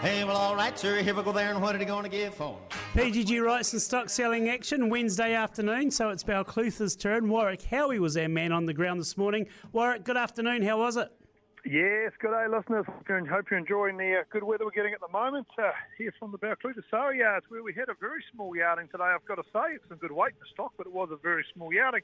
Hey, 0.00 0.22
well, 0.24 0.36
all 0.36 0.54
right, 0.54 0.78
sir. 0.78 1.02
Here 1.02 1.14
we 1.14 1.22
go 1.22 1.32
there, 1.32 1.50
and 1.50 1.60
what 1.60 1.74
are 1.74 1.78
you 1.78 1.84
going 1.84 2.04
to 2.04 2.08
give 2.08 2.34
for? 2.34 2.56
PGG 2.94 3.40
Wrightson 3.40 3.80
stock 3.80 4.10
selling 4.10 4.48
action 4.48 4.88
Wednesday 4.88 5.34
afternoon, 5.34 5.90
so 5.90 6.10
it's 6.10 6.22
Balclutha's 6.22 6.94
turn. 6.94 7.28
Warwick 7.28 7.62
Howie 7.62 7.98
was 7.98 8.16
our 8.16 8.28
man 8.28 8.52
on 8.52 8.66
the 8.66 8.74
ground 8.74 9.00
this 9.00 9.16
morning. 9.16 9.48
Warwick, 9.72 10.04
good 10.04 10.16
afternoon. 10.16 10.62
How 10.62 10.78
was 10.78 10.96
it? 10.96 11.10
Yes, 11.64 12.12
good 12.20 12.30
day, 12.30 12.46
listeners. 12.48 12.84
Hope 12.86 13.06
you're, 13.50 13.58
enjoying 13.58 13.96
the 13.96 14.20
uh, 14.20 14.24
good 14.30 14.44
weather 14.44 14.64
we're 14.64 14.72
getting 14.72 14.92
at 14.92 15.00
the 15.00 15.12
moment 15.12 15.46
uh, 15.58 15.70
here 15.98 16.12
from 16.18 16.32
the 16.32 16.38
Balclutha 16.38 16.82
Sale 16.90 17.14
Yards, 17.14 17.46
where 17.48 17.62
we 17.62 17.72
had 17.72 17.88
a 17.88 17.94
very 18.00 18.24
small 18.32 18.56
yarding 18.56 18.88
today. 18.88 19.04
I've 19.04 19.24
got 19.24 19.36
to 19.36 19.44
say, 19.52 19.74
it's 19.74 19.84
some 19.88 19.98
good 19.98 20.12
weight 20.12 20.32
in 20.32 20.40
the 20.40 20.50
stock, 20.52 20.72
but 20.76 20.86
it 20.86 20.92
was 20.92 21.08
a 21.12 21.16
very 21.16 21.44
small 21.54 21.72
yarding. 21.72 22.02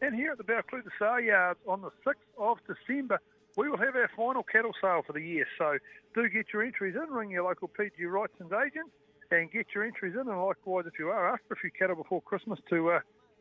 And 0.00 0.14
here 0.14 0.32
at 0.32 0.38
the 0.38 0.44
Balclutha 0.44 0.90
Sale 0.98 1.20
Yards 1.20 1.60
on 1.66 1.82
the 1.82 1.90
6th 2.06 2.26
of 2.38 2.58
December, 2.66 3.20
we 3.56 3.68
will 3.68 3.78
have 3.78 3.94
our 3.96 4.10
final 4.16 4.42
cattle 4.42 4.72
sale 4.80 5.02
for 5.06 5.12
the 5.12 5.20
year. 5.20 5.46
So 5.58 5.78
do 6.14 6.28
get 6.28 6.46
your 6.52 6.62
entries 6.62 6.96
in, 6.96 7.12
ring 7.12 7.30
your 7.30 7.44
local 7.44 7.68
PG 7.68 8.02
Wrightson's 8.02 8.52
agent 8.52 8.90
and 9.30 9.50
get 9.50 9.66
your 9.74 9.84
entries 9.84 10.14
in. 10.14 10.28
And 10.28 10.42
likewise, 10.42 10.84
if 10.86 10.98
you 10.98 11.08
are 11.08 11.32
after 11.32 11.54
a 11.54 11.56
few 11.56 11.70
cattle 11.70 11.96
before 11.96 12.22
Christmas 12.22 12.58
to 12.70 12.90
uh, 12.90 13.00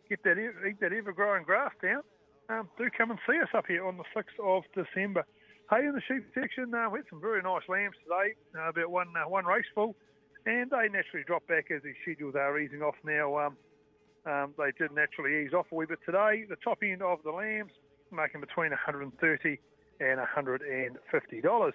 get 0.09 0.23
that 0.23 0.37
eat 0.37 0.79
that 0.81 0.93
ever-growing 0.93 1.43
grass 1.43 1.71
down, 1.81 2.01
um, 2.49 2.69
do 2.77 2.89
come 2.95 3.11
and 3.11 3.19
see 3.27 3.39
us 3.41 3.49
up 3.55 3.65
here 3.67 3.85
on 3.85 3.97
the 3.97 4.03
6th 4.15 4.39
of 4.43 4.63
December. 4.75 5.25
Hey, 5.69 5.85
in 5.85 5.93
the 5.93 6.01
sheep 6.05 6.25
section, 6.33 6.73
uh, 6.73 6.89
we 6.89 6.99
had 6.99 7.05
some 7.09 7.21
very 7.21 7.41
nice 7.41 7.63
lambs 7.69 7.95
today, 8.03 8.35
uh, 8.57 8.69
about 8.69 8.91
one 8.91 9.07
uh, 9.15 9.29
one 9.29 9.45
race 9.45 9.65
full, 9.73 9.95
and 10.45 10.69
they 10.69 10.89
naturally 10.91 11.23
drop 11.25 11.47
back 11.47 11.71
as 11.71 11.81
the 11.83 11.93
schedules 12.01 12.35
are 12.35 12.59
easing 12.59 12.81
off 12.81 12.95
now. 13.05 13.37
Um, 13.37 13.57
um, 14.25 14.53
they 14.57 14.71
did 14.77 14.91
naturally 14.91 15.45
ease 15.45 15.53
off 15.53 15.67
a 15.71 15.75
wee 15.75 15.85
bit 15.85 15.99
today. 16.05 16.43
The 16.47 16.57
top 16.61 16.79
end 16.83 17.01
of 17.01 17.19
the 17.23 17.31
lambs 17.31 17.71
making 18.11 18.41
between 18.41 18.71
130 18.71 19.59
and 20.01 20.19
$150. 20.19 21.71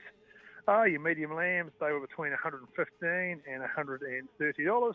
Uh, 0.69 0.83
your 0.83 1.01
medium 1.01 1.35
lambs, 1.35 1.71
they 1.81 1.93
were 1.93 2.01
between 2.01 2.33
$115 2.33 3.41
and 3.47 3.63
$130. 3.63 4.95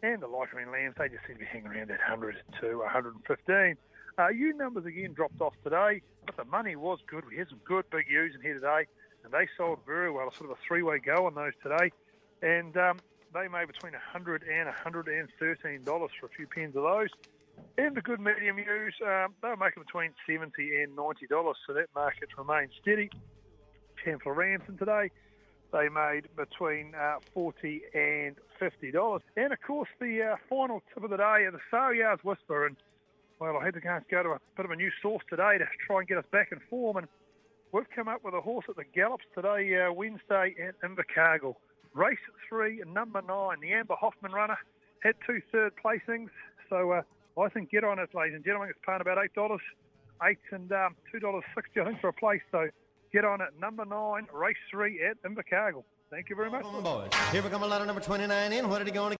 And 0.00 0.22
the 0.22 0.28
lighter 0.28 0.60
end 0.60 0.70
lambs, 0.70 0.94
they 0.96 1.08
just 1.08 1.26
seem 1.26 1.34
to 1.36 1.40
be 1.40 1.46
hanging 1.46 1.66
around 1.66 1.90
that 1.90 1.98
100 1.98 2.36
to 2.60 2.78
115. 2.78 3.76
Uh, 4.16 4.28
Ewe 4.28 4.52
numbers 4.52 4.86
again 4.86 5.12
dropped 5.12 5.40
off 5.40 5.54
today, 5.64 6.02
but 6.24 6.36
the 6.36 6.44
money 6.44 6.76
was 6.76 7.00
good. 7.08 7.24
We 7.28 7.36
had 7.36 7.48
some 7.48 7.60
good 7.64 7.84
big 7.90 8.06
ewes 8.08 8.34
in 8.34 8.40
here 8.42 8.54
today, 8.54 8.86
and 9.24 9.32
they 9.32 9.48
sold 9.56 9.80
very 9.86 10.10
well. 10.10 10.30
Sort 10.32 10.50
of 10.50 10.56
a 10.56 10.60
three-way 10.66 11.00
go 11.00 11.26
on 11.26 11.34
those 11.34 11.52
today, 11.62 11.90
and 12.42 12.76
um, 12.76 12.98
they 13.34 13.48
made 13.48 13.66
between 13.66 13.92
$100 13.92 14.40
and 14.48 14.66
113 14.66 15.84
dollars 15.84 16.10
for 16.18 16.26
a 16.26 16.28
few 16.30 16.46
pens 16.46 16.76
of 16.76 16.82
those. 16.84 17.10
And 17.76 17.96
the 17.96 18.02
good 18.02 18.20
medium 18.20 18.58
ewes, 18.58 18.94
um, 19.06 19.34
they 19.42 19.48
were 19.48 19.56
making 19.56 19.84
between 19.84 20.10
70 20.26 20.50
and 20.82 20.96
90 20.96 21.26
dollars, 21.28 21.56
so 21.66 21.72
that 21.74 21.86
market 21.94 22.28
remains 22.36 22.72
steady. 22.82 23.08
Chancellor 24.04 24.34
Ramson 24.34 24.76
today, 24.78 25.10
they 25.72 25.88
made 25.88 26.28
between 26.36 26.94
uh, 26.94 27.16
40 27.34 27.82
and 27.94 28.36
50 28.58 28.90
dollars. 28.90 29.22
And 29.36 29.52
of 29.52 29.60
course, 29.60 29.88
the 30.00 30.22
uh, 30.22 30.36
final 30.48 30.82
tip 30.92 31.04
of 31.04 31.10
the 31.10 31.16
day 31.16 31.44
are 31.46 31.50
the 31.50 31.60
sale 31.70 31.94
yards 31.94 32.24
whisper. 32.24 32.66
And 32.66 32.76
well, 33.38 33.56
I 33.56 33.64
had 33.64 33.74
to 33.74 33.80
go 33.80 34.22
to 34.22 34.30
a 34.30 34.40
bit 34.56 34.64
of 34.64 34.70
a 34.70 34.76
new 34.76 34.90
source 35.00 35.22
today 35.30 35.58
to 35.58 35.64
try 35.86 36.00
and 36.00 36.08
get 36.08 36.18
us 36.18 36.24
back 36.32 36.48
in 36.52 36.58
form. 36.68 36.96
And 36.96 37.06
we've 37.72 37.88
come 37.94 38.08
up 38.08 38.24
with 38.24 38.34
a 38.34 38.40
horse 38.40 38.64
at 38.68 38.76
the 38.76 38.84
Gallops 38.84 39.24
today, 39.34 39.78
uh, 39.80 39.92
Wednesday 39.92 40.54
at 40.66 40.74
Invercargill. 40.82 41.54
Race 41.94 42.18
three, 42.48 42.82
number 42.86 43.22
nine, 43.22 43.60
the 43.60 43.72
Amber 43.72 43.94
Hoffman 43.94 44.32
runner, 44.32 44.58
had 45.00 45.14
two 45.26 45.40
third 45.52 45.72
placings. 45.82 46.28
So 46.68 46.92
uh, 46.92 47.02
I 47.40 47.48
think 47.48 47.70
get 47.70 47.84
on 47.84 47.98
it, 47.98 48.10
ladies 48.14 48.34
and 48.34 48.44
gentlemen. 48.44 48.70
It's 48.70 48.78
paying 48.84 49.00
about 49.00 49.18
eight 49.22 49.34
dollars, 49.34 49.60
eight 50.24 50.38
and 50.50 50.70
um, 50.72 50.96
two 51.12 51.20
dollars 51.20 51.44
sixty, 51.54 51.80
I 51.80 51.84
think, 51.84 52.00
for 52.00 52.08
a 52.08 52.12
place. 52.12 52.40
So 52.50 52.68
get 53.12 53.24
on 53.24 53.40
it, 53.40 53.48
number 53.60 53.84
nine, 53.84 54.26
race 54.32 54.56
three 54.70 55.00
at 55.04 55.22
Invercargill. 55.22 55.84
Thank 56.10 56.30
you 56.30 56.36
very 56.36 56.50
much. 56.50 56.62
Boys, 56.62 57.10
here 57.32 57.42
we 57.42 57.50
come 57.50 57.62
a 57.62 57.66
lot 57.66 57.82
of 57.82 57.86
number 57.86 58.00
29 58.00 58.52
in. 58.52 58.70
What 58.70 58.80
are 58.80 58.84
you 58.86 58.92
going 58.92 59.10
to 59.10 59.16